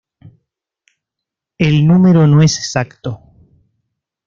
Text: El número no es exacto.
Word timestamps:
El 1.59 1.85
número 1.85 2.25
no 2.25 2.41
es 2.41 2.57
exacto. 2.57 3.21